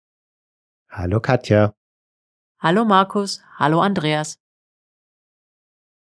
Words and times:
Hallo 0.92 1.22
Katja. 1.22 1.74
Hallo 2.60 2.86
Markus. 2.86 3.42
Hallo 3.58 3.82
Andreas. 3.82 4.38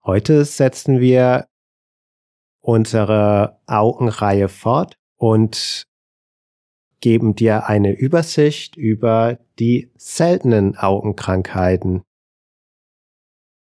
Heute 0.05 0.45
setzen 0.45 0.99
wir 0.99 1.47
unsere 2.61 3.59
Augenreihe 3.65 4.49
fort 4.49 4.99
und 5.17 5.87
geben 6.99 7.33
dir 7.33 7.65
eine 7.65 7.91
Übersicht 7.91 8.77
über 8.77 9.39
die 9.57 9.91
seltenen 9.95 10.77
Augenkrankheiten. 10.77 12.03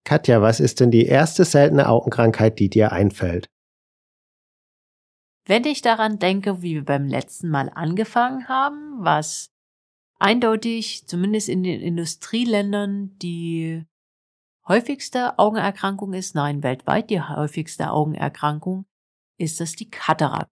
Katja, 0.07 0.41
was 0.41 0.61
ist 0.61 0.79
denn 0.79 0.89
die 0.89 1.05
erste 1.05 1.43
seltene 1.43 1.89
Augenkrankheit, 1.89 2.59
die 2.59 2.69
dir 2.69 2.93
einfällt? 2.93 3.49
Wenn 5.45 5.65
ich 5.65 5.81
daran 5.81 6.17
denke, 6.17 6.61
wie 6.61 6.75
wir 6.75 6.85
beim 6.85 7.07
letzten 7.07 7.49
Mal 7.49 7.69
angefangen 7.75 8.47
haben, 8.47 9.03
was 9.03 9.51
eindeutig, 10.17 11.05
zumindest 11.07 11.49
in 11.49 11.61
den 11.61 11.81
Industrieländern, 11.81 13.17
die 13.17 13.85
häufigste 14.65 15.37
Augenerkrankung 15.37 16.13
ist, 16.13 16.35
nein, 16.35 16.63
weltweit 16.63 17.09
die 17.09 17.19
häufigste 17.19 17.91
Augenerkrankung, 17.91 18.85
ist 19.37 19.59
es 19.59 19.73
die 19.73 19.89
Katarakt. 19.89 20.49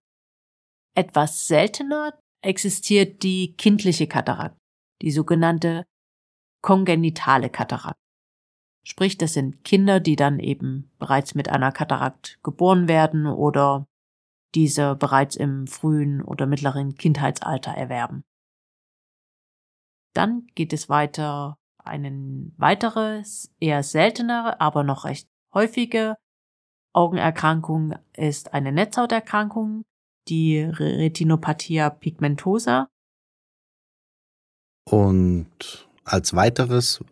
Etwas 0.94 1.46
seltener 1.46 2.12
existiert 2.42 3.22
die 3.22 3.56
kindliche 3.56 4.06
Katarakt, 4.06 4.58
die 5.00 5.12
sogenannte 5.12 5.86
kongenitale 6.60 7.48
Katarakt. 7.48 8.05
Sprich, 8.88 9.18
das 9.18 9.32
sind 9.32 9.64
Kinder, 9.64 9.98
die 9.98 10.14
dann 10.14 10.38
eben 10.38 10.92
bereits 11.00 11.34
mit 11.34 11.48
einer 11.48 11.72
Katarakt 11.72 12.38
geboren 12.44 12.86
werden 12.86 13.26
oder 13.26 13.88
diese 14.54 14.94
bereits 14.94 15.34
im 15.34 15.66
frühen 15.66 16.22
oder 16.22 16.46
mittleren 16.46 16.94
Kindheitsalter 16.94 17.72
erwerben. 17.72 18.22
Dann 20.14 20.46
geht 20.54 20.72
es 20.72 20.88
weiter 20.88 21.58
eine 21.78 22.52
weitere, 22.58 23.24
eher 23.58 23.82
seltenere, 23.82 24.60
aber 24.60 24.84
noch 24.84 25.04
recht 25.04 25.28
häufige 25.52 26.14
Augenerkrankung 26.92 27.96
ist 28.12 28.54
eine 28.54 28.70
Netzhauterkrankung, 28.70 29.82
die 30.28 30.60
Retinopathia 30.60 31.90
pigmentosa. 31.90 32.88
Und 34.88 35.88
als 36.04 36.34
weiteres 36.34 37.04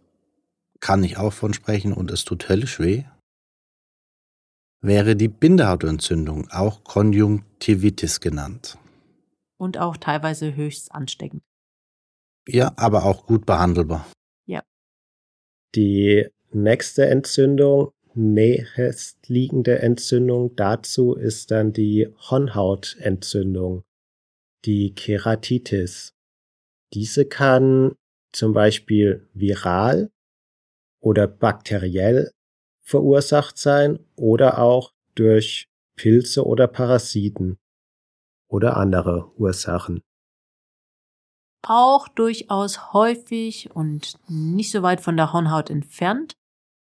kann 0.84 1.02
ich 1.02 1.16
auch 1.16 1.32
von 1.32 1.54
sprechen 1.54 1.94
und 1.94 2.10
es 2.10 2.26
tut 2.26 2.50
höllisch 2.50 2.78
weh, 2.78 3.04
wäre 4.82 5.16
die 5.16 5.28
Bindehautentzündung, 5.28 6.50
auch 6.50 6.84
Konjunktivitis 6.84 8.20
genannt. 8.20 8.76
Und 9.56 9.78
auch 9.78 9.96
teilweise 9.96 10.54
höchst 10.54 10.92
ansteckend. 10.92 11.42
Ja, 12.46 12.74
aber 12.76 13.04
auch 13.04 13.24
gut 13.24 13.46
behandelbar. 13.46 14.06
Ja. 14.44 14.62
Die 15.74 16.28
nächste 16.50 17.06
Entzündung, 17.06 17.92
nächstliegende 18.12 19.78
Entzündung 19.78 20.54
dazu 20.54 21.14
ist 21.14 21.50
dann 21.50 21.72
die 21.72 22.12
Hornhautentzündung, 22.18 23.84
die 24.66 24.94
Keratitis. 24.94 26.12
Diese 26.92 27.24
kann 27.24 27.94
zum 28.32 28.52
Beispiel 28.52 29.26
viral 29.32 30.10
oder 31.04 31.26
bakteriell 31.26 32.32
verursacht 32.82 33.58
sein 33.58 33.98
oder 34.16 34.58
auch 34.58 34.90
durch 35.14 35.66
Pilze 35.96 36.44
oder 36.44 36.66
Parasiten 36.66 37.58
oder 38.48 38.76
andere 38.76 39.30
Ursachen. 39.36 40.00
Auch 41.66 42.08
durchaus 42.08 42.92
häufig 42.92 43.70
und 43.74 44.18
nicht 44.28 44.70
so 44.70 44.82
weit 44.82 45.00
von 45.00 45.16
der 45.16 45.32
Hornhaut 45.32 45.70
entfernt 45.70 46.34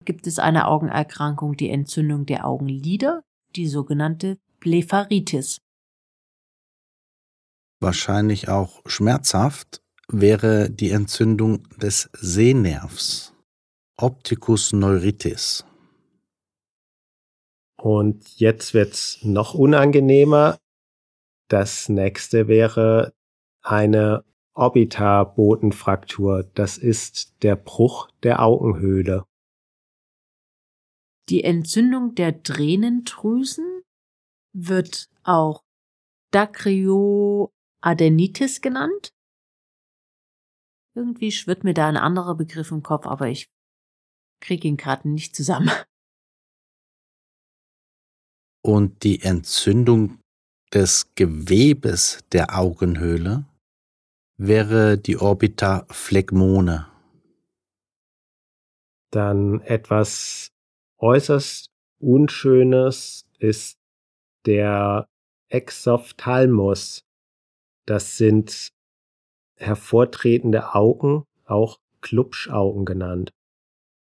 gibt 0.04 0.26
es 0.26 0.38
eine 0.38 0.69
Augenerkrankung, 0.69 1.56
die 1.56 1.70
Entzündung 1.70 2.26
der 2.26 2.46
Augenlider, 2.46 3.22
die 3.56 3.66
sogenannte 3.66 4.38
Blepharitis. 4.60 5.58
Wahrscheinlich 7.80 8.48
auch 8.48 8.82
schmerzhaft 8.86 9.80
wäre 10.08 10.70
die 10.70 10.90
Entzündung 10.90 11.62
des 11.78 12.10
Sehnervs. 12.14 13.34
Opticus 14.00 14.72
neuritis. 14.72 15.64
Und 17.76 18.38
jetzt 18.38 18.72
wird's 18.72 19.19
noch 19.25 19.54
unangenehmer. 19.54 20.56
Das 21.48 21.88
nächste 21.88 22.47
wäre 22.47 23.12
eine 23.60 24.25
Orbitabotenfraktur. 24.54 26.44
Das 26.54 26.78
ist 26.78 27.42
der 27.42 27.56
Bruch 27.56 28.08
der 28.22 28.41
Augenhöhle. 28.41 29.25
Die 31.28 31.42
Entzündung 31.42 32.14
der 32.14 32.44
Tränendrüsen 32.44 33.82
wird 34.53 35.10
auch 35.25 35.64
Dacryoadenitis 36.31 38.60
genannt. 38.60 39.12
Irgendwie 40.94 41.32
schwirrt 41.32 41.64
mir 41.64 41.75
da 41.75 41.88
ein 41.88 41.97
anderer 41.97 42.37
Begriff 42.37 42.70
im 42.70 42.84
Kopf, 42.84 43.04
aber 43.06 43.26
ich 43.28 43.50
krieg 44.41 44.65
ihn 44.65 44.76
gerade 44.76 45.09
nicht 45.09 45.34
zusammen. 45.34 45.71
Und 48.62 49.03
die 49.03 49.22
Entzündung 49.22 50.19
des 50.72 51.15
Gewebes 51.15 52.25
der 52.32 52.59
Augenhöhle 52.59 53.47
wäre 54.37 54.99
die 54.99 55.16
Orbita 55.16 55.87
phlegmone. 55.91 56.87
Dann 59.10 59.60
etwas 59.62 60.50
äußerst 60.99 61.70
Unschönes 62.00 63.25
ist 63.38 63.78
der 64.47 65.09
Exophthalmus. 65.49 67.00
Das 67.87 68.16
sind 68.16 68.69
hervortretende 69.56 70.75
Augen, 70.75 71.25
auch 71.44 71.78
Klubschaugen 72.00 72.84
genannt. 72.84 73.31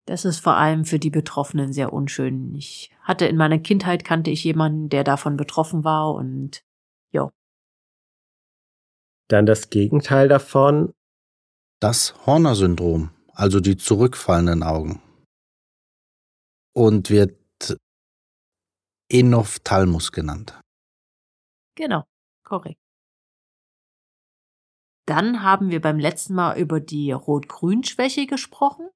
Das 0.05 0.25
ist 0.25 0.39
vor 0.39 0.55
allem 0.55 0.85
für 0.85 0.99
die 0.99 1.09
Betroffenen 1.09 1.73
sehr 1.73 1.93
unschön. 1.93 2.55
Ich 2.55 2.91
hatte 3.01 3.25
in 3.25 3.37
meiner 3.37 3.59
Kindheit 3.59 4.03
kannte 4.03 4.31
ich 4.31 4.43
jemanden, 4.43 4.89
der 4.89 5.03
davon 5.03 5.37
betroffen 5.37 5.83
war 5.83 6.13
und 6.13 6.63
ja. 7.11 7.29
Dann 9.27 9.45
das 9.45 9.69
Gegenteil 9.69 10.27
davon. 10.27 10.93
Das 11.79 12.25
Horner-Syndrom, 12.25 13.11
also 13.33 13.59
die 13.59 13.77
zurückfallenden 13.77 14.63
Augen. 14.63 15.01
Und 16.73 17.09
wird 17.09 17.37
Enophthalmus 19.11 20.11
genannt. 20.11 20.59
Genau, 21.75 22.03
korrekt. 22.43 22.79
Dann 25.05 25.43
haben 25.43 25.69
wir 25.69 25.81
beim 25.81 25.99
letzten 25.99 26.33
Mal 26.33 26.57
über 26.57 26.79
die 26.79 27.11
Rot-Grün-Schwäche 27.11 28.27
gesprochen. 28.27 28.89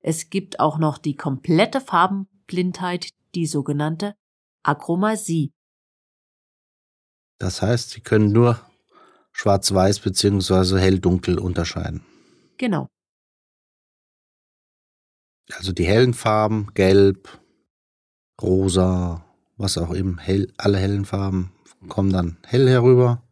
Es 0.00 0.30
gibt 0.30 0.60
auch 0.60 0.78
noch 0.78 0.98
die 0.98 1.16
komplette 1.16 1.80
Farbenblindheit, 1.80 3.10
die 3.34 3.46
sogenannte 3.46 4.14
Achromasie. 4.62 5.52
Das 7.38 7.62
heißt, 7.62 7.90
Sie 7.90 8.00
können 8.00 8.32
nur 8.32 8.60
schwarz-weiß 9.32 10.00
bzw. 10.00 10.78
hell-dunkel 10.78 11.38
unterscheiden. 11.38 12.04
Genau. 12.58 12.88
Also 15.52 15.72
die 15.72 15.86
hellen 15.86 16.14
Farben, 16.14 16.68
gelb, 16.74 17.40
rosa, 18.40 19.24
was 19.56 19.78
auch 19.78 19.94
eben, 19.94 20.18
hell, 20.18 20.52
alle 20.56 20.78
hellen 20.78 21.04
Farben 21.04 21.52
kommen 21.88 22.12
dann 22.12 22.36
hell 22.44 22.68
herüber 22.68 23.22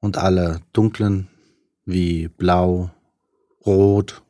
und 0.00 0.16
alle 0.18 0.60
dunklen 0.72 1.28
wie 1.84 2.28
blau, 2.28 2.90
rot, 3.64 4.22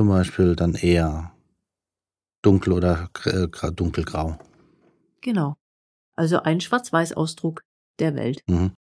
zum 0.00 0.08
Beispiel 0.08 0.56
dann 0.56 0.72
eher 0.72 1.30
dunkel 2.40 2.72
oder 2.72 3.10
äh, 3.26 3.48
dunkelgrau. 3.70 4.38
Genau. 5.20 5.56
Also 6.14 6.40
ein 6.40 6.62
Schwarz-Weiß-Ausdruck 6.62 7.66
der 7.98 8.14
Welt. 8.14 8.42
Mhm. 8.46 8.72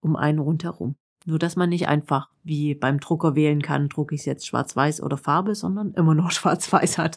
Um 0.00 0.14
einen 0.14 0.38
rundherum. 0.38 0.94
Nur, 1.24 1.40
dass 1.40 1.56
man 1.56 1.70
nicht 1.70 1.88
einfach 1.88 2.30
wie 2.44 2.76
beim 2.76 3.00
Drucker 3.00 3.34
wählen 3.34 3.62
kann, 3.62 3.88
drucke 3.88 4.14
ich 4.14 4.20
es 4.20 4.26
jetzt 4.26 4.46
schwarz-weiß 4.46 5.02
oder 5.02 5.16
Farbe, 5.16 5.56
sondern 5.56 5.92
immer 5.94 6.14
noch 6.14 6.30
schwarz-weiß 6.30 6.98
hat. 6.98 7.16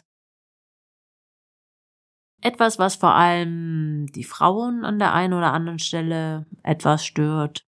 Etwas, 2.42 2.80
was 2.80 2.96
vor 2.96 3.14
allem 3.14 4.08
die 4.08 4.24
Frauen 4.24 4.84
an 4.84 4.98
der 4.98 5.14
einen 5.14 5.34
oder 5.34 5.52
anderen 5.52 5.78
Stelle 5.78 6.44
etwas 6.64 7.06
stört, 7.06 7.64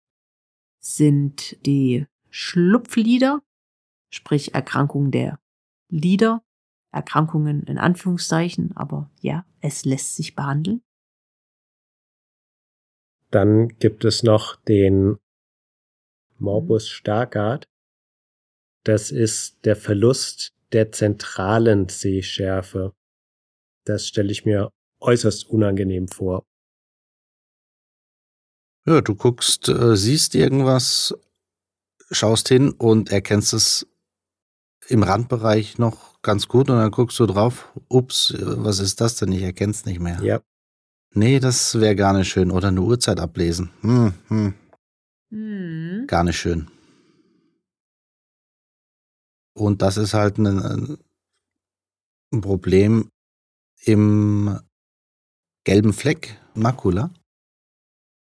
sind 0.81 1.65
die 1.65 2.09
Schlupflieder, 2.29 3.41
sprich 4.11 4.53
Erkrankungen 4.53 5.13
der 5.13 5.40
Lieder, 5.91 6.43
Erkrankungen 6.93 7.63
in 7.65 7.79
Anführungszeichen, 7.79 8.77
aber 8.77 9.11
ja, 9.21 9.45
es 9.61 9.85
lässt 9.85 10.17
sich 10.17 10.35
behandeln. 10.35 10.83
Dann 13.31 13.69
gibt 13.79 14.05
es 14.05 14.23
noch 14.23 14.57
den 14.57 15.19
Morbus 16.39 16.89
Stargardt. 16.89 17.69
Das 18.85 19.11
ist 19.11 19.65
der 19.65 19.77
Verlust 19.77 20.53
der 20.73 20.91
zentralen 20.91 21.89
Sehschärfe. 21.89 22.95
Das 23.85 24.07
stelle 24.07 24.33
ich 24.33 24.45
mir 24.45 24.71
äußerst 25.01 25.49
unangenehm 25.49 26.09
vor. 26.09 26.45
Ja, 28.87 29.01
du 29.01 29.15
guckst, 29.15 29.69
äh, 29.69 29.97
siehst 29.97 30.35
irgendwas, 30.35 31.15
schaust 32.11 32.49
hin 32.49 32.73
und 32.73 33.13
erkennst 33.13 33.53
es 33.53 33.87
im 34.91 35.03
Randbereich 35.03 35.79
noch 35.79 36.21
ganz 36.23 36.49
gut 36.49 36.69
und 36.69 36.77
dann 36.77 36.91
guckst 36.91 37.19
du 37.21 37.27
drauf, 37.27 37.73
ups, 37.89 38.35
was 38.39 38.81
ist 38.81 39.01
das 39.01 39.17
denn? 39.17 39.33
Ich 39.33 39.43
erkenn's 39.43 39.85
nicht 39.85 40.01
mehr. 40.01 40.21
Ja. 40.23 40.41
Nee, 41.15 41.41
das 41.41 41.81
wäre 41.81 41.97
gar 41.97 42.13
nicht 42.13 42.29
schön. 42.29 42.51
Oder 42.51 42.69
eine 42.69 42.83
Uhrzeit 42.83 43.21
ablesen. 43.21 43.71
Hm, 43.83 44.15
hm. 44.29 44.55
Hm. 45.31 46.05
Gar 46.07 46.25
nicht 46.25 46.39
schön. 46.39 46.69
Und 49.55 49.83
das 49.83 49.97
ist 49.97 50.15
halt 50.15 50.39
ein, 50.39 50.99
ein 52.33 52.41
Problem 52.41 53.11
im 53.85 54.59
gelben 55.65 55.93
Fleck, 55.93 56.37
Makula. 56.55 57.11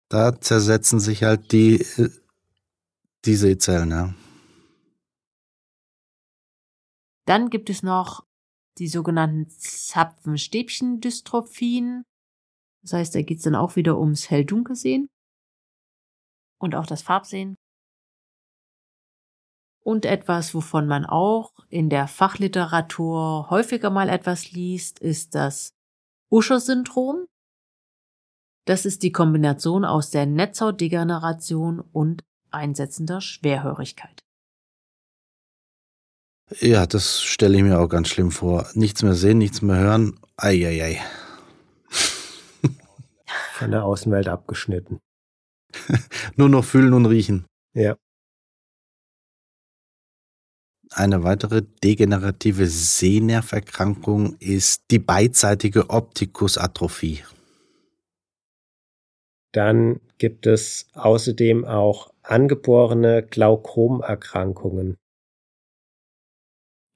Da 0.08 0.40
zersetzen 0.40 1.00
sich 1.00 1.22
halt 1.22 1.52
die, 1.52 1.86
die 3.24 3.36
Sehzellen, 3.36 3.90
ja. 3.90 4.14
Dann 7.30 7.48
gibt 7.48 7.70
es 7.70 7.82
noch 7.84 8.26
die 8.78 8.88
sogenannten 8.88 9.48
Zapfenstäbchen-Dystrophien. 9.48 12.02
Das 12.82 12.94
heißt, 12.94 13.14
da 13.14 13.22
geht 13.22 13.38
es 13.38 13.44
dann 13.44 13.54
auch 13.54 13.76
wieder 13.76 14.00
ums 14.00 14.30
Hell-Dunkel-Sehen 14.30 15.08
und 16.58 16.74
auch 16.74 16.86
das 16.86 17.02
Farbsehen. 17.02 17.54
Und 19.84 20.06
etwas, 20.06 20.56
wovon 20.56 20.88
man 20.88 21.06
auch 21.06 21.52
in 21.68 21.88
der 21.88 22.08
Fachliteratur 22.08 23.48
häufiger 23.48 23.90
mal 23.90 24.08
etwas 24.08 24.50
liest, 24.50 24.98
ist 24.98 25.36
das 25.36 25.70
Usher-Syndrom. 26.32 27.26
Das 28.66 28.84
ist 28.84 29.04
die 29.04 29.12
Kombination 29.12 29.84
aus 29.84 30.10
der 30.10 30.26
Netzhautdegeneration 30.26 31.78
und 31.78 32.24
einsetzender 32.50 33.20
Schwerhörigkeit. 33.20 34.20
Ja, 36.58 36.86
das 36.86 37.22
stelle 37.22 37.56
ich 37.56 37.62
mir 37.62 37.78
auch 37.78 37.88
ganz 37.88 38.08
schlimm 38.08 38.32
vor. 38.32 38.68
Nichts 38.74 39.02
mehr 39.02 39.14
sehen, 39.14 39.38
nichts 39.38 39.62
mehr 39.62 39.76
hören. 39.76 40.18
Eieiei. 40.36 41.00
Von 43.54 43.70
der 43.70 43.84
Außenwelt 43.84 44.26
abgeschnitten. 44.28 44.98
Nur 46.36 46.48
noch 46.48 46.64
fühlen 46.64 46.92
und 46.92 47.06
riechen. 47.06 47.46
Ja. 47.74 47.96
Eine 50.92 51.22
weitere 51.22 51.62
degenerative 51.84 52.66
Sehnerverkrankung 52.66 54.34
ist 54.40 54.82
die 54.90 54.98
beidseitige 54.98 55.88
Optikusatrophie. 55.88 57.22
Dann 59.52 60.00
gibt 60.18 60.46
es 60.46 60.88
außerdem 60.94 61.64
auch 61.64 62.12
angeborene 62.22 63.22
Glaukomerkrankungen. 63.22 64.96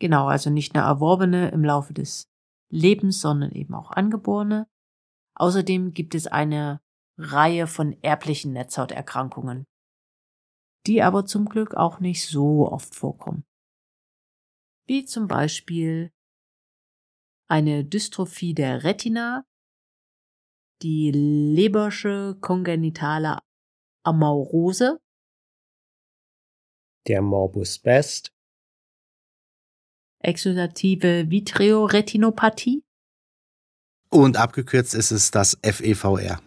Genau, 0.01 0.27
also 0.27 0.51
nicht 0.51 0.75
nur 0.75 0.85
erworbene 0.85 1.51
im 1.51 1.65
Laufe 1.65 1.95
des 1.95 2.29
Lebens, 2.71 3.21
sondern 3.21 3.53
eben 3.53 3.75
auch 3.75 3.91
angeborene. 3.91 4.69
Außerdem 5.37 5.93
gibt 5.93 6.15
es 6.15 6.27
eine 6.27 6.81
Reihe 7.17 7.67
von 7.67 7.93
erblichen 8.03 8.53
Netzhauterkrankungen, 8.53 9.67
die 10.87 11.03
aber 11.03 11.27
zum 11.27 11.49
Glück 11.49 11.75
auch 11.75 12.01
nicht 12.01 12.27
so 12.27 12.71
oft 12.71 12.95
vorkommen. 12.95 13.45
Wie 14.87 15.05
zum 15.05 15.29
Beispiel 15.29 16.13
eine 17.49 17.85
Dystrophie 17.85 18.55
der 18.55 18.85
Retina, 18.85 19.47
die 20.83 21.11
Lebersche 21.13 22.37
kongenitale 22.41 23.39
Amaurose, 24.05 25.01
der 27.07 27.23
Morbus 27.23 27.79
Best, 27.79 28.34
exudative 30.25 31.31
Vitreoretinopathie 31.31 32.83
und 34.15 34.37
abgekürzt 34.37 34.95
ist 34.95 35.11
es 35.11 35.33
das 35.33 35.59
FEVR. 35.63 36.41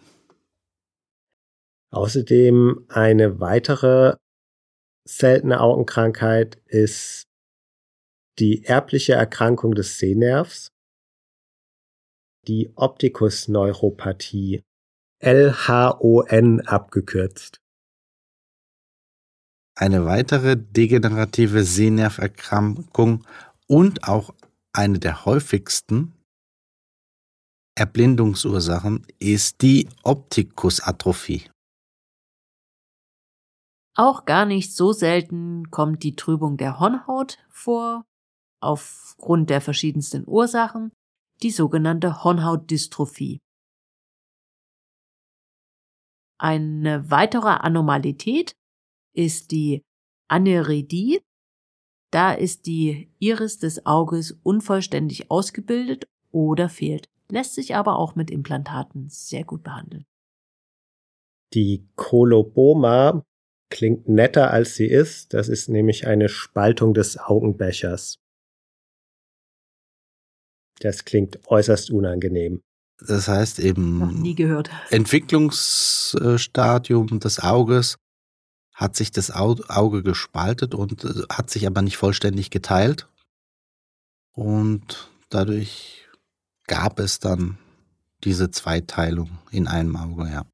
Außerdem 1.90 2.86
eine 2.88 3.40
weitere 3.40 4.16
seltene 5.06 5.60
Augenkrankheit 5.60 6.56
ist 6.66 7.24
die 8.38 8.64
erbliche 8.64 9.14
Erkrankung 9.14 9.74
des 9.74 9.98
Sehnervs, 9.98 10.68
die 12.46 12.72
Optikusneuropathie, 12.74 14.62
LHON 15.22 16.60
abgekürzt. 16.62 17.58
Eine 19.74 20.06
weitere 20.06 20.56
degenerative 20.56 21.64
Sehnerverkrankung 21.64 23.26
und 23.68 24.04
auch 24.08 24.34
eine 24.72 24.98
der 24.98 25.24
häufigsten 25.24 26.14
Erblindungsursachen 27.76 29.06
ist 29.18 29.62
die 29.62 29.88
Optikusatrophie. 30.02 31.48
Auch 33.94 34.24
gar 34.24 34.46
nicht 34.46 34.74
so 34.74 34.92
selten 34.92 35.70
kommt 35.70 36.02
die 36.02 36.16
Trübung 36.16 36.56
der 36.56 36.80
Hornhaut 36.80 37.38
vor, 37.50 38.04
aufgrund 38.60 39.50
der 39.50 39.60
verschiedensten 39.60 40.24
Ursachen, 40.26 40.92
die 41.42 41.50
sogenannte 41.50 42.24
Hornhautdystrophie. 42.24 43.38
Eine 46.40 47.10
weitere 47.10 47.48
Anormalität 47.48 48.52
ist 49.14 49.50
die 49.50 49.82
Aneridie. 50.28 51.20
Da 52.10 52.32
ist 52.32 52.66
die 52.66 53.10
Iris 53.18 53.58
des 53.58 53.84
Auges 53.84 54.38
unvollständig 54.42 55.30
ausgebildet 55.30 56.08
oder 56.30 56.68
fehlt, 56.68 57.08
lässt 57.30 57.54
sich 57.54 57.74
aber 57.74 57.98
auch 57.98 58.14
mit 58.14 58.30
Implantaten 58.30 59.08
sehr 59.10 59.44
gut 59.44 59.62
behandeln. 59.62 60.04
Die 61.54 61.88
Koloboma 61.96 63.24
klingt 63.70 64.08
netter 64.08 64.50
als 64.50 64.74
sie 64.74 64.86
ist. 64.86 65.34
Das 65.34 65.48
ist 65.48 65.68
nämlich 65.68 66.06
eine 66.06 66.28
Spaltung 66.28 66.94
des 66.94 67.18
Augenbechers. 67.18 68.18
Das 70.80 71.04
klingt 71.04 71.40
äußerst 71.48 71.90
unangenehm. 71.90 72.62
Das 73.00 73.28
heißt 73.28 73.60
eben 73.60 73.98
Noch 73.98 74.12
nie 74.12 74.34
gehört. 74.34 74.70
Entwicklungsstadium 74.90 77.20
des 77.20 77.40
Auges 77.40 77.96
hat 78.78 78.94
sich 78.94 79.10
das 79.10 79.32
Auge 79.32 80.04
gespaltet 80.04 80.72
und 80.72 81.02
äh, 81.02 81.24
hat 81.28 81.50
sich 81.50 81.66
aber 81.66 81.82
nicht 81.82 81.96
vollständig 81.96 82.50
geteilt. 82.50 83.08
Und 84.36 85.10
dadurch 85.30 86.08
gab 86.68 87.00
es 87.00 87.18
dann 87.18 87.58
diese 88.22 88.52
Zweiteilung 88.52 89.36
in 89.50 89.66
einem 89.66 89.96
Auge, 89.96 90.30
ja. 90.30 90.46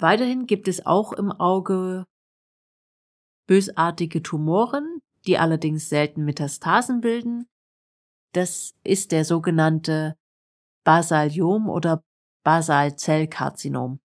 Weiterhin 0.00 0.46
gibt 0.46 0.66
es 0.66 0.84
auch 0.84 1.12
im 1.12 1.30
Auge 1.30 2.04
bösartige 3.46 4.20
Tumoren, 4.20 4.98
die 5.26 5.38
allerdings 5.38 5.88
selten 5.88 6.24
Metastasen 6.24 7.02
bilden. 7.02 7.46
Das 8.32 8.74
ist 8.82 9.12
der 9.12 9.24
sogenannte 9.24 10.16
Basaliom 10.82 11.68
oder 11.68 12.02
Basalzellkarzinom. 12.42 14.00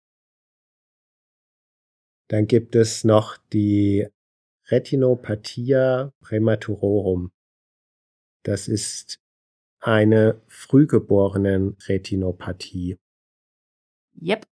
Dann 2.28 2.46
gibt 2.46 2.76
es 2.76 3.04
noch 3.04 3.38
die 3.52 4.06
Retinopathia 4.66 6.12
prämaturorum. 6.20 7.30
Das 8.44 8.68
ist 8.68 9.18
eine 9.80 10.42
frühgeborenen 10.46 11.76
Retinopathie. 11.86 12.98
Yep. 14.20 14.46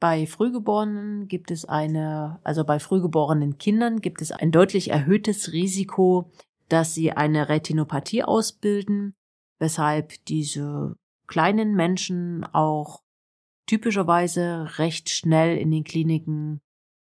Bei 0.00 0.26
Frühgeborenen 0.26 1.26
gibt 1.26 1.50
es 1.50 1.64
eine, 1.64 2.38
also 2.44 2.64
bei 2.64 2.78
frühgeborenen 2.78 3.58
Kindern 3.58 4.00
gibt 4.00 4.22
es 4.22 4.30
ein 4.30 4.52
deutlich 4.52 4.90
erhöhtes 4.90 5.52
Risiko, 5.52 6.30
dass 6.68 6.94
sie 6.94 7.12
eine 7.12 7.48
Retinopathie 7.48 8.22
ausbilden, 8.22 9.14
weshalb 9.58 10.24
diese 10.26 10.96
kleinen 11.26 11.74
Menschen 11.74 12.44
auch 12.44 13.02
typischerweise 13.68 14.78
recht 14.78 15.10
schnell 15.10 15.56
in 15.56 15.70
den 15.70 15.84
Kliniken 15.84 16.60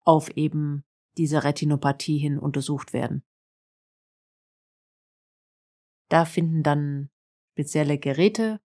auf 0.04 0.30
eben 0.38 0.84
diese 1.18 1.44
Retinopathie 1.44 2.18
hin 2.18 2.38
untersucht 2.38 2.94
werden. 2.94 3.24
Da 6.10 6.26
finden 6.26 6.62
dann 6.62 7.10
spezielle 7.54 7.98
Geräte 7.98 8.60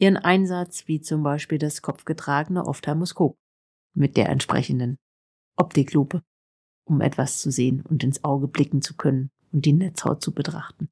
ihren 0.00 0.16
Einsatz, 0.16 0.88
wie 0.88 1.00
zum 1.00 1.22
Beispiel 1.22 1.58
das 1.58 1.82
kopfgetragene 1.82 2.66
Ophthalmoskop 2.66 3.36
mit 3.94 4.16
der 4.16 4.28
entsprechenden 4.28 4.98
Optiklupe, 5.56 6.22
um 6.84 7.00
etwas 7.00 7.40
zu 7.40 7.50
sehen 7.50 7.82
und 7.82 8.02
ins 8.04 8.24
Auge 8.24 8.48
blicken 8.48 8.80
zu 8.80 8.96
können 8.96 9.30
und 9.52 9.66
die 9.66 9.72
Netzhaut 9.72 10.22
zu 10.22 10.32
betrachten. 10.32 10.88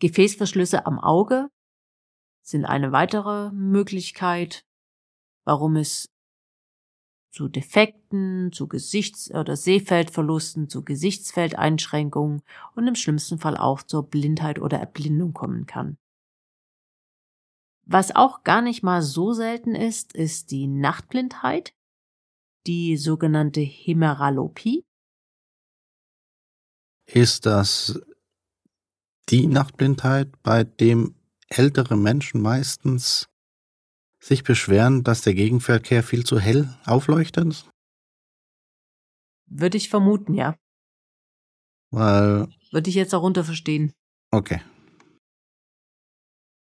Gefäßverschlüsse 0.00 0.84
am 0.84 0.98
Auge 0.98 1.48
sind 2.46 2.64
eine 2.64 2.92
weitere 2.92 3.50
Möglichkeit, 3.50 4.64
warum 5.44 5.76
es 5.76 6.08
zu 7.30 7.48
Defekten, 7.48 8.52
zu 8.52 8.68
Gesichts- 8.68 9.30
oder 9.30 9.56
Sehfeldverlusten, 9.56 10.70
zu 10.70 10.84
Gesichtsfeldeinschränkungen 10.84 12.42
und 12.74 12.88
im 12.88 12.94
schlimmsten 12.94 13.38
Fall 13.38 13.56
auch 13.56 13.82
zur 13.82 14.04
Blindheit 14.04 14.58
oder 14.58 14.78
Erblindung 14.78 15.34
kommen 15.34 15.66
kann. 15.66 15.98
Was 17.84 18.14
auch 18.14 18.42
gar 18.42 18.62
nicht 18.62 18.82
mal 18.82 19.02
so 19.02 19.32
selten 19.32 19.74
ist, 19.74 20.14
ist 20.14 20.50
die 20.50 20.66
Nachtblindheit, 20.66 21.74
die 22.66 22.96
sogenannte 22.96 23.60
Hemeralopie. 23.60 24.84
Ist 27.06 27.44
das 27.46 28.00
die 29.28 29.46
Nachtblindheit, 29.46 30.42
bei 30.42 30.64
dem 30.64 31.14
ältere 31.48 31.96
Menschen 31.96 32.40
meistens 32.40 33.28
sich 34.20 34.42
beschweren, 34.42 35.04
dass 35.04 35.22
der 35.22 35.34
Gegenverkehr 35.34 36.02
viel 36.02 36.24
zu 36.24 36.38
hell 36.38 36.74
aufleuchtet? 36.84 37.68
Würde 39.46 39.76
ich 39.76 39.88
vermuten, 39.88 40.34
ja. 40.34 40.56
Weil. 41.90 42.48
Würde 42.72 42.90
ich 42.90 42.96
jetzt 42.96 43.12
darunter 43.12 43.44
verstehen. 43.44 43.92
Okay. 44.30 44.60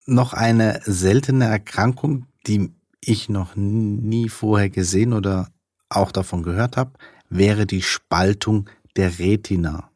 Noch 0.07 0.33
eine 0.33 0.81
seltene 0.85 1.45
Erkrankung, 1.45 2.27
die 2.47 2.73
ich 3.01 3.29
noch 3.29 3.55
nie 3.57 4.29
vorher 4.29 4.71
gesehen 4.71 5.13
oder 5.13 5.53
auch 5.89 6.13
davon 6.13 6.43
gehört 6.43 6.77
habe, 6.77 6.99
wäre 7.29 7.67
die 7.67 7.83
Spaltung 7.83 8.69
der 8.97 9.19
Retina. 9.19 9.91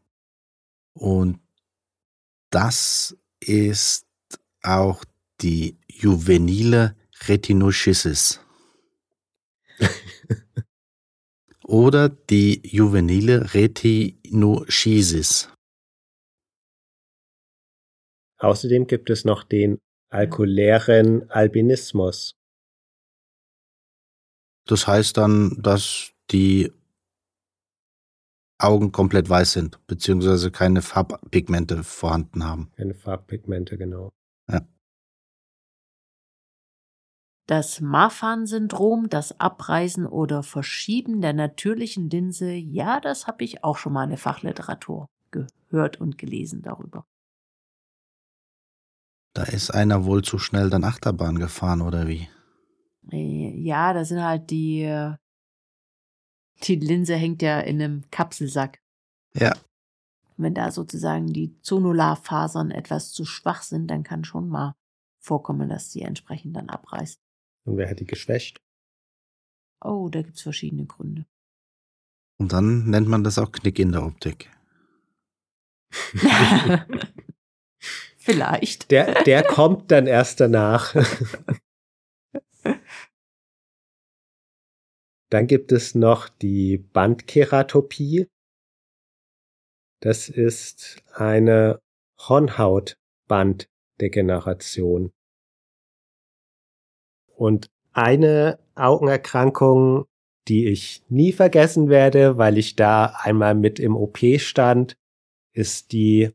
Und 0.92 1.40
das 2.50 3.16
ist 3.40 4.06
auch 4.64 5.04
die 5.40 5.78
juvenile 5.88 6.96
Retinoschisis. 7.26 8.40
Oder 11.64 12.08
die 12.08 12.60
juvenile 12.64 13.54
Retinoschisis. 13.54 15.48
Außerdem 18.38 18.86
gibt 18.86 19.08
es 19.10 19.24
noch 19.24 19.42
den 19.44 19.78
alkulären 20.10 21.30
Albinismus. 21.30 22.34
Das 24.66 24.86
heißt 24.86 25.16
dann, 25.16 25.56
dass 25.60 26.12
die 26.30 26.72
Augen 28.58 28.92
komplett 28.92 29.28
weiß 29.28 29.52
sind, 29.52 29.84
beziehungsweise 29.86 30.50
keine 30.50 30.82
Farbpigmente 30.82 31.82
vorhanden 31.82 32.44
haben. 32.44 32.70
Keine 32.76 32.94
Farbpigmente, 32.94 33.76
genau. 33.76 34.10
Ja. 34.48 34.60
Das 37.46 37.80
Marfan-Syndrom, 37.80 39.10
das 39.10 39.38
Abreißen 39.38 40.06
oder 40.06 40.42
Verschieben 40.42 41.20
der 41.20 41.34
natürlichen 41.34 42.08
Linse, 42.08 42.52
ja, 42.52 43.00
das 43.00 43.26
habe 43.26 43.44
ich 43.44 43.62
auch 43.62 43.76
schon 43.76 43.92
mal 43.92 44.04
in 44.04 44.10
der 44.10 44.18
Fachliteratur 44.18 45.08
gehört 45.30 46.00
und 46.00 46.16
gelesen 46.16 46.62
darüber. 46.62 47.04
Da 49.34 49.42
ist 49.42 49.70
einer 49.70 50.04
wohl 50.04 50.22
zu 50.22 50.38
schnell 50.38 50.70
dann 50.70 50.84
Achterbahn 50.84 51.38
gefahren, 51.38 51.82
oder 51.82 52.06
wie? 52.06 52.28
Äh, 53.10 53.60
ja, 53.60 53.92
da 53.92 54.04
sind 54.04 54.22
halt 54.22 54.50
die. 54.50 55.12
Die 56.62 56.76
Linse 56.76 57.16
hängt 57.16 57.42
ja 57.42 57.60
in 57.60 57.82
einem 57.82 58.08
Kapselsack. 58.10 58.80
Ja. 59.34 59.52
Wenn 60.36 60.54
da 60.54 60.70
sozusagen 60.70 61.28
die 61.32 61.58
Zonularfasern 61.60 62.70
etwas 62.70 63.12
zu 63.12 63.24
schwach 63.24 63.62
sind, 63.62 63.88
dann 63.88 64.02
kann 64.02 64.24
schon 64.24 64.48
mal 64.48 64.74
vorkommen, 65.20 65.68
dass 65.68 65.92
sie 65.92 66.02
entsprechend 66.02 66.56
dann 66.56 66.68
abreißt. 66.68 67.20
Und 67.66 67.76
wer 67.76 67.88
hat 67.88 68.00
die 68.00 68.06
geschwächt? 68.06 68.60
Oh, 69.82 70.08
da 70.08 70.22
gibt's 70.22 70.42
verschiedene 70.42 70.86
Gründe. 70.86 71.26
Und 72.38 72.52
dann 72.52 72.90
nennt 72.90 73.08
man 73.08 73.22
das 73.22 73.38
auch 73.38 73.52
Knick 73.52 73.78
in 73.78 73.92
der 73.92 74.04
Optik. 74.04 74.50
Vielleicht. 78.16 78.90
Der, 78.90 79.22
der 79.24 79.44
kommt 79.44 79.90
dann 79.90 80.06
erst 80.06 80.40
danach. 80.40 80.94
Dann 85.30 85.46
gibt 85.48 85.72
es 85.72 85.94
noch 85.96 86.28
die 86.28 86.78
Bandkeratopie. 86.78 88.28
Das 90.04 90.28
ist 90.28 91.02
eine 91.14 91.80
Hornhautbanddegeneration. 92.18 95.12
Und 97.34 97.70
eine 97.94 98.58
Augenerkrankung, 98.74 100.04
die 100.46 100.68
ich 100.68 101.02
nie 101.08 101.32
vergessen 101.32 101.88
werde, 101.88 102.36
weil 102.36 102.58
ich 102.58 102.76
da 102.76 103.14
einmal 103.16 103.54
mit 103.54 103.80
im 103.80 103.96
OP 103.96 104.18
stand, 104.36 104.94
ist 105.54 105.92
die 105.92 106.34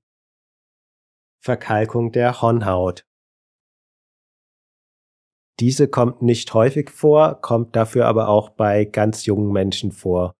Verkalkung 1.39 2.11
der 2.11 2.41
Hornhaut. 2.41 3.05
Diese 5.59 5.87
kommt 5.87 6.23
nicht 6.23 6.55
häufig 6.55 6.89
vor, 6.89 7.39
kommt 7.39 7.75
dafür 7.75 8.07
aber 8.07 8.29
auch 8.29 8.49
bei 8.49 8.85
ganz 8.85 9.27
jungen 9.27 9.51
Menschen 9.51 9.91
vor. 9.91 10.33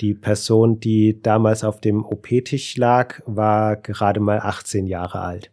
Die 0.00 0.14
Person, 0.14 0.78
die 0.78 1.20
damals 1.20 1.64
auf 1.64 1.80
dem 1.80 2.04
OP-Tisch 2.04 2.76
lag, 2.76 3.20
war 3.26 3.76
gerade 3.76 4.20
mal 4.20 4.38
18 4.40 4.86
Jahre 4.86 5.20
alt. 5.20 5.52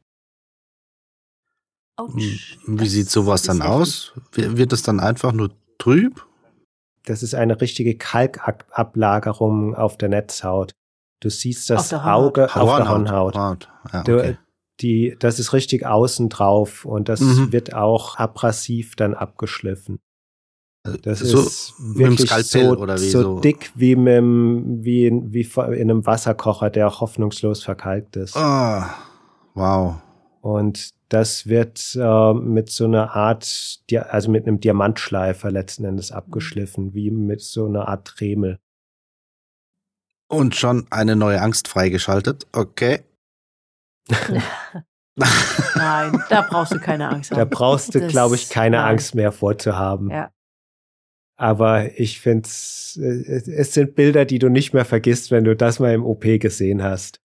Autsch, 1.97 2.57
Wie 2.67 2.87
sieht 2.87 3.09
sowas 3.09 3.43
dann 3.43 3.61
aus? 3.61 4.13
Wird 4.33 4.71
das 4.71 4.83
dann 4.83 4.99
einfach 4.99 5.31
nur 5.31 5.51
trüb? 5.77 6.25
Das 7.05 7.23
ist 7.23 7.33
eine 7.35 7.59
richtige 7.61 7.97
Kalkablagerung 7.97 9.75
auf 9.75 9.97
der 9.97 10.09
Netzhaut. 10.09 10.73
Du 11.21 11.29
siehst 11.29 11.69
das 11.69 11.93
Auf 11.93 12.05
Auge 12.05 12.45
auf 12.55 12.75
der 12.77 12.89
Hornhaut. 12.89 13.35
Hornhaut. 13.35 13.69
Ja, 13.93 14.03
Du, 14.03 14.17
okay. 14.17 14.37
die, 14.81 15.15
das 15.19 15.39
ist 15.39 15.53
richtig 15.53 15.85
außen 15.85 16.29
drauf 16.29 16.83
und 16.85 17.07
das 17.07 17.21
Mhm. 17.21 17.51
wird 17.53 17.73
auch 17.73 18.17
abrasiv 18.17 18.95
dann 18.95 19.13
abgeschliffen. 19.13 19.99
Das 21.01 21.19
so 21.19 21.39
ist 21.41 21.73
mit 21.79 21.99
dem 21.99 22.19
wirklich 22.19 22.29
so, 22.47 22.59
oder 22.77 22.95
wie 22.99 23.09
so 23.09 23.21
so. 23.21 23.39
dick 23.39 23.71
wie, 23.75 23.95
mit, 23.95 24.13
dem- 24.17 24.83
wie, 24.83 25.07
in- 25.07 25.33
wie 25.33 25.41
in 25.41 25.89
einem 25.89 26.05
Wasserkocher, 26.05 26.69
der 26.69 26.99
hoffnungslos 26.99 27.63
verkalkt 27.63 28.15
ist. 28.17 28.37
Ah, 28.37 28.93
wow. 29.55 29.95
Und 30.41 30.91
das 31.09 31.47
wird 31.47 31.95
äh, 31.99 32.33
mit 32.33 32.69
so 32.69 32.85
einer 32.85 33.15
Art, 33.15 33.79
also 34.09 34.29
mit 34.29 34.47
einem 34.47 34.59
Diamantschleifer 34.59 35.49
letzten 35.49 35.85
Endes 35.85 36.11
abgeschliffen, 36.11 36.93
wie 36.93 37.09
mit 37.09 37.41
so 37.41 37.65
einer 37.65 37.87
Art 37.87 38.13
Dremel. 38.15 38.59
Und 40.27 40.55
schon 40.55 40.85
eine 40.91 41.15
neue 41.15 41.41
Angst 41.41 41.67
freigeschaltet. 41.67 42.45
Okay. 42.51 42.99
Nein, 45.17 46.23
da 46.29 46.41
brauchst 46.41 46.73
du 46.73 46.79
keine 46.79 47.09
Angst 47.09 47.31
haben. 47.31 47.37
Da 47.39 47.45
brauchst 47.45 47.95
du, 47.95 48.05
glaube 48.07 48.35
ich, 48.35 48.49
keine 48.49 48.77
nein. 48.77 48.91
Angst 48.91 49.15
mehr 49.15 49.31
vorzuhaben. 49.31 50.09
Ja. 50.09 50.29
Aber 51.37 51.99
ich 51.99 52.21
finde 52.21 52.47
es, 52.47 52.97
es 52.97 53.73
sind 53.73 53.95
Bilder, 53.95 54.25
die 54.25 54.39
du 54.39 54.49
nicht 54.49 54.73
mehr 54.73 54.85
vergisst, 54.85 55.31
wenn 55.31 55.43
du 55.43 55.55
das 55.55 55.79
mal 55.79 55.93
im 55.93 56.05
OP 56.05 56.23
gesehen 56.39 56.81
hast. 56.81 57.19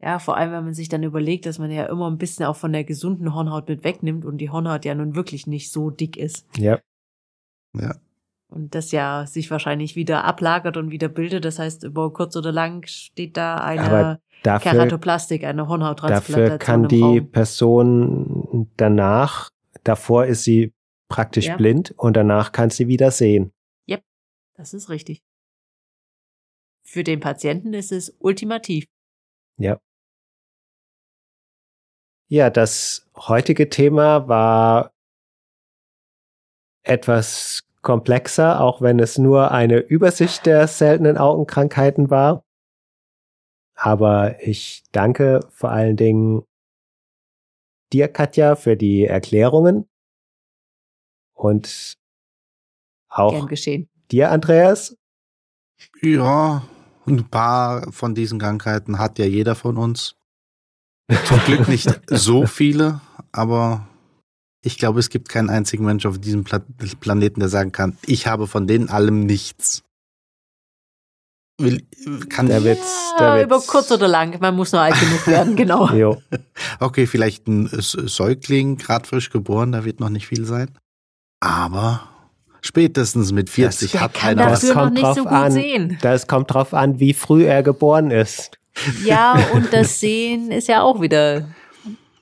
Ja, 0.00 0.18
vor 0.18 0.36
allem, 0.36 0.52
wenn 0.52 0.64
man 0.64 0.74
sich 0.74 0.88
dann 0.88 1.02
überlegt, 1.02 1.46
dass 1.46 1.58
man 1.58 1.70
ja 1.70 1.86
immer 1.86 2.08
ein 2.08 2.18
bisschen 2.18 2.46
auch 2.46 2.56
von 2.56 2.72
der 2.72 2.84
gesunden 2.84 3.34
Hornhaut 3.34 3.68
mit 3.68 3.82
wegnimmt 3.84 4.24
und 4.24 4.38
die 4.38 4.50
Hornhaut 4.50 4.84
ja 4.84 4.94
nun 4.94 5.16
wirklich 5.16 5.46
nicht 5.46 5.72
so 5.72 5.90
dick 5.90 6.16
ist. 6.16 6.46
Ja. 6.56 6.78
Ja. 7.76 7.96
Und 8.50 8.74
das 8.74 8.92
ja 8.92 9.26
sich 9.26 9.50
wahrscheinlich 9.50 9.96
wieder 9.96 10.24
ablagert 10.24 10.76
und 10.76 10.90
wieder 10.90 11.08
bildet. 11.08 11.44
Das 11.44 11.58
heißt, 11.58 11.84
über 11.84 12.12
kurz 12.12 12.36
oder 12.36 12.52
lang 12.52 12.86
steht 12.86 13.36
da 13.36 13.56
eine 13.56 14.20
dafür, 14.42 14.72
Keratoplastik, 14.72 15.44
eine 15.44 15.68
Hornhauttransplantation. 15.68 16.44
dafür 16.44 16.58
kann 16.58 16.82
im 16.84 16.88
die 16.88 17.00
Raum. 17.00 17.30
Person 17.30 18.70
danach, 18.76 19.50
davor 19.84 20.26
ist 20.26 20.44
sie 20.44 20.72
praktisch 21.08 21.46
Ja. 21.46 21.56
blind 21.56 21.92
und 21.96 22.16
danach 22.16 22.52
kann 22.52 22.70
sie 22.70 22.88
wieder 22.88 23.10
sehen. 23.10 23.52
Das 24.58 24.74
ist 24.74 24.88
richtig. 24.88 25.22
Für 26.84 27.04
den 27.04 27.20
Patienten 27.20 27.72
ist 27.74 27.92
es 27.92 28.16
ultimativ. 28.18 28.86
Ja. 29.56 29.80
Ja, 32.28 32.50
das 32.50 33.08
heutige 33.16 33.68
Thema 33.70 34.26
war 34.26 34.92
etwas 36.82 37.68
komplexer, 37.82 38.60
auch 38.60 38.82
wenn 38.82 38.98
es 38.98 39.16
nur 39.16 39.52
eine 39.52 39.78
Übersicht 39.78 40.44
der 40.44 40.66
seltenen 40.66 41.18
Augenkrankheiten 41.18 42.10
war. 42.10 42.44
Aber 43.76 44.42
ich 44.42 44.82
danke 44.90 45.46
vor 45.50 45.70
allen 45.70 45.96
Dingen 45.96 46.44
dir, 47.92 48.08
Katja, 48.08 48.56
für 48.56 48.76
die 48.76 49.04
Erklärungen 49.04 49.87
und 51.38 51.94
auch 53.08 53.32
Gern 53.32 53.46
geschehen. 53.46 53.88
dir, 54.10 54.30
Andreas. 54.30 54.96
Ja, 56.02 56.62
ein 57.06 57.24
paar 57.30 57.90
von 57.92 58.14
diesen 58.14 58.38
Krankheiten 58.38 58.98
hat 58.98 59.18
ja 59.18 59.24
jeder 59.24 59.54
von 59.54 59.76
uns. 59.76 60.16
Zum 61.26 61.38
Glück 61.46 61.68
nicht 61.68 61.88
so 62.08 62.46
viele, 62.46 63.00
aber 63.32 63.86
ich 64.62 64.76
glaube, 64.76 64.98
es 65.00 65.08
gibt 65.08 65.28
keinen 65.28 65.48
einzigen 65.48 65.84
Mensch 65.84 66.04
auf 66.04 66.18
diesem 66.18 66.44
Pla 66.44 66.60
Planeten, 67.00 67.40
der 67.40 67.48
sagen 67.48 67.72
kann, 67.72 67.96
ich 68.04 68.26
habe 68.26 68.46
von 68.46 68.66
denen 68.66 68.88
allem 68.90 69.24
nichts. 69.24 69.84
Will, 71.60 71.84
kann 72.28 72.46
Der 72.46 72.62
Witz, 72.62 73.12
Ja, 73.18 73.34
der 73.36 73.44
über 73.46 73.56
Witz. 73.56 73.66
kurz 73.66 73.90
oder 73.90 74.06
lang. 74.06 74.38
Man 74.40 74.54
muss 74.54 74.70
nur 74.72 74.80
alt 74.80 74.98
genug 75.00 75.26
werden, 75.26 75.56
genau. 75.56 75.88
Jo. 75.92 76.20
okay, 76.78 77.06
vielleicht 77.06 77.48
ein 77.48 77.68
Säugling, 77.72 78.76
gerade 78.76 79.08
frisch 79.08 79.30
geboren, 79.30 79.72
da 79.72 79.84
wird 79.84 79.98
noch 79.98 80.10
nicht 80.10 80.26
viel 80.26 80.44
sein. 80.44 80.70
Aber 81.40 82.08
spätestens 82.60 83.32
mit 83.32 83.50
40 83.50 83.92
Das 83.92 84.00
hat 84.00 84.14
Kann 84.14 84.30
einer 84.38 84.50
das 84.50 84.62
was. 84.64 84.68
dafür 84.68 84.74
noch 84.74 84.82
kommt 84.82 84.94
nicht 84.94 85.02
drauf 85.04 85.16
so 85.16 85.22
gut 85.24 85.32
an. 85.32 85.52
sehen. 85.52 85.98
Das 86.02 86.26
kommt 86.26 86.52
drauf 86.52 86.74
an, 86.74 87.00
wie 87.00 87.14
früh 87.14 87.44
er 87.46 87.62
geboren 87.62 88.10
ist. 88.10 88.58
Ja, 89.04 89.34
und 89.54 89.72
das 89.72 90.00
Sehen 90.00 90.50
ist 90.50 90.68
ja 90.68 90.82
auch 90.82 91.00
wieder. 91.00 91.48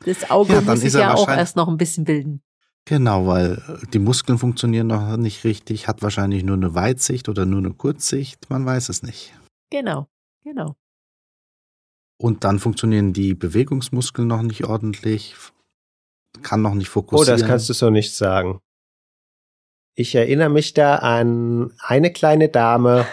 Das 0.05 0.31
Auge 0.31 0.55
Ja, 0.55 0.61
muss 0.61 0.81
sich 0.81 0.93
ja 0.95 1.15
auch 1.15 1.29
erst 1.29 1.57
noch 1.57 1.69
ein 1.69 1.77
bisschen 1.77 2.05
bilden. 2.05 2.41
Genau, 2.85 3.27
weil 3.27 3.61
die 3.93 3.99
Muskeln 3.99 4.39
funktionieren 4.39 4.87
noch 4.87 5.17
nicht 5.17 5.43
richtig, 5.43 5.89
hat 5.89 6.03
wahrscheinlich 6.03 6.45
nur 6.45 6.55
eine 6.57 6.75
Weitsicht 6.77 7.29
oder 7.29 7.45
nur 7.45 7.59
eine 7.59 7.73
Kurzsicht, 7.73 8.49
man 8.49 8.65
weiß 8.65 8.89
es 8.91 9.03
nicht. 9.03 9.35
Genau, 9.71 10.07
genau. 10.45 10.77
Und 12.19 12.45
dann 12.45 12.61
funktionieren 12.61 13.13
die 13.13 13.35
Bewegungsmuskeln 13.35 14.29
noch 14.29 14.43
nicht 14.43 14.65
ordentlich, 14.65 15.35
kann 16.43 16.63
noch 16.63 16.75
nicht 16.75 16.89
Oh, 16.91 16.93
fokussieren. 16.93 17.41
das 17.41 17.49
kannst 17.49 17.69
du 17.69 17.73
so 17.73 17.91
nicht 17.91 18.15
sagen. 18.15 18.61
Ich 19.99 20.15
erinnere 20.15 20.51
mich 20.51 20.75
da 20.75 20.97
an 20.97 21.73
eine 21.79 22.13
kleine 22.13 22.51
Dame, 22.51 23.07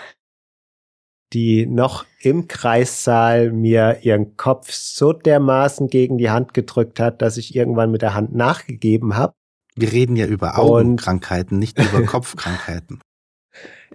die 1.31 1.65
noch 1.65 2.05
im 2.19 2.47
Kreissaal 2.49 3.51
mir 3.53 3.99
ihren 4.01 4.35
Kopf 4.35 4.69
so 4.71 5.13
dermaßen 5.13 5.87
gegen 5.87 6.17
die 6.17 6.29
Hand 6.29 6.53
gedrückt 6.53 6.99
hat, 6.99 7.21
dass 7.21 7.37
ich 7.37 7.55
irgendwann 7.55 7.89
mit 7.89 8.01
der 8.01 8.13
Hand 8.13 8.35
nachgegeben 8.35 9.15
habe. 9.15 9.33
Wir 9.75 9.93
reden 9.93 10.17
ja 10.17 10.27
über 10.27 10.59
Und- 10.59 10.69
Augenkrankheiten, 10.69 11.57
nicht 11.57 11.79
über 11.79 12.01
Kopfkrankheiten. 12.05 13.01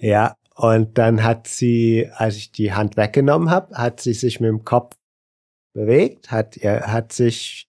Ja, 0.00 0.34
und 0.54 0.96
dann 0.96 1.22
hat 1.22 1.46
sie, 1.46 2.08
als 2.14 2.36
ich 2.36 2.52
die 2.52 2.72
Hand 2.72 2.96
weggenommen 2.96 3.50
habe, 3.50 3.76
hat 3.76 4.00
sie 4.00 4.14
sich 4.14 4.40
mit 4.40 4.48
dem 4.48 4.64
Kopf 4.64 4.96
bewegt, 5.74 6.30
hat, 6.30 6.56
er 6.56 6.90
hat 6.90 7.12
sich 7.12 7.68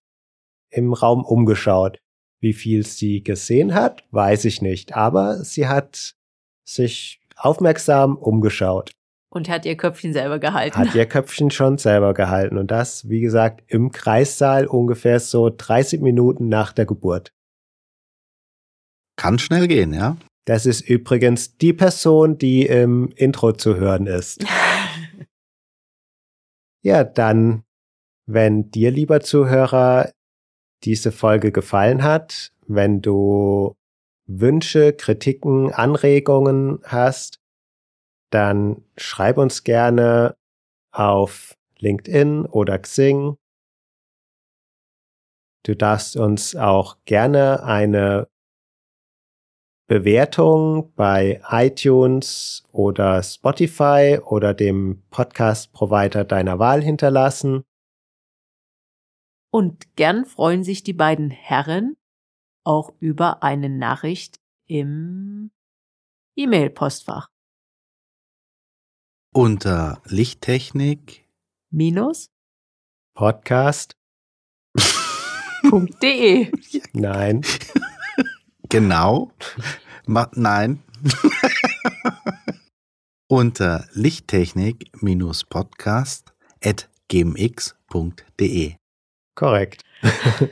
im 0.71 0.93
Raum 0.93 1.25
umgeschaut. 1.25 1.99
Wie 2.41 2.53
viel 2.53 2.85
sie 2.85 3.21
gesehen 3.23 3.73
hat, 3.73 4.03
weiß 4.11 4.45
ich 4.45 4.61
nicht, 4.61 4.95
aber 4.95 5.43
sie 5.43 5.67
hat 5.67 6.15
sich 6.65 7.19
aufmerksam 7.35 8.15
umgeschaut, 8.15 8.91
Und 9.29 9.49
hat 9.49 9.65
ihr 9.65 9.75
Köpfchen 9.75 10.13
selber 10.13 10.39
gehalten. 10.39 10.77
hat 10.77 10.95
ihr 10.95 11.05
Köpfchen 11.07 11.51
schon 11.51 11.77
selber 11.77 12.13
gehalten 12.13 12.57
und 12.57 12.71
das, 12.71 13.09
wie 13.09 13.21
gesagt, 13.21 13.63
im 13.67 13.91
Kreissaal 13.91 14.67
ungefähr 14.67 15.19
so 15.19 15.49
30 15.49 16.01
Minuten 16.01 16.47
nach 16.49 16.71
der 16.73 16.85
Geburt. 16.85 17.31
Kann 19.17 19.37
schnell 19.39 19.67
gehen, 19.67 19.93
ja? 19.93 20.15
Das 20.45 20.65
ist 20.65 20.81
übrigens 20.81 21.57
die 21.57 21.73
Person, 21.73 22.37
die 22.37 22.65
im 22.65 23.09
Intro 23.15 23.51
zu 23.51 23.75
hören 23.75 24.07
ist. 24.07 24.45
Ja, 26.81 27.03
dann, 27.03 27.63
wenn 28.25 28.71
dir, 28.71 28.89
lieber 28.89 29.19
Zuhörer, 29.19 30.13
diese 30.83 31.11
Folge 31.11 31.51
gefallen 31.51 32.03
hat, 32.03 32.53
wenn 32.67 33.01
du 33.01 33.75
Wünsche, 34.25 34.93
Kritiken, 34.93 35.73
Anregungen 35.73 36.79
hast, 36.83 37.39
dann 38.29 38.83
schreib 38.95 39.37
uns 39.37 39.63
gerne 39.63 40.35
auf 40.91 41.55
LinkedIn 41.79 42.45
oder 42.45 42.77
Xing. 42.77 43.35
Du 45.65 45.75
darfst 45.75 46.15
uns 46.15 46.55
auch 46.55 46.97
gerne 47.05 47.63
eine 47.63 48.27
Bewertung 49.87 50.93
bei 50.93 51.41
iTunes 51.49 52.63
oder 52.71 53.23
Spotify 53.23 54.19
oder 54.23 54.53
dem 54.53 55.01
Podcast-Provider 55.09 56.23
deiner 56.25 56.59
Wahl 56.59 56.83
hinterlassen. 56.83 57.63
Und 59.51 59.95
gern 59.95 60.25
freuen 60.25 60.63
sich 60.63 60.83
die 60.83 60.93
beiden 60.93 61.31
Herren 61.31 61.97
auch 62.63 62.93
über 62.99 63.41
eine 63.41 63.69
Nachricht 63.69 64.39
im 64.67 65.49
E-Mail-Postfach. 66.35 67.29
Unter 69.33 70.03
Lichttechnik. 70.05 71.27
Minus 71.71 72.29
Podcast? 73.15 73.95
.de. 76.01 76.51
Nein. 76.93 77.41
Genau. 78.69 79.31
Ma 80.05 80.29
nein. 80.33 80.81
Unter 83.27 83.85
Lichttechnik-podcast 83.93 86.33
at 86.63 86.89
gmx.de. 87.09 88.78
Korrekt. 89.39 89.83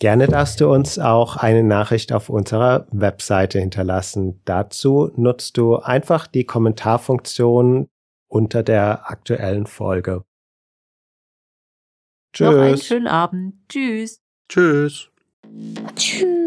Gerne 0.00 0.26
darfst 0.26 0.60
du 0.60 0.68
uns 0.72 0.98
auch 0.98 1.36
eine 1.36 1.62
Nachricht 1.62 2.12
auf 2.12 2.28
unserer 2.28 2.88
Webseite 2.90 3.60
hinterlassen. 3.60 4.40
Dazu 4.44 5.12
nutzt 5.14 5.56
du 5.56 5.76
einfach 5.76 6.26
die 6.26 6.42
Kommentarfunktion 6.42 7.86
unter 8.26 8.64
der 8.64 9.08
aktuellen 9.08 9.66
Folge. 9.66 10.24
Noch 12.40 12.48
einen 12.48 12.74
Tschüss. 12.74 12.86
schönen 12.86 13.06
Abend. 13.06 13.54
Tschüss. 13.68 14.20
Tschüss. 14.48 15.12
Tschüss. 15.94 16.39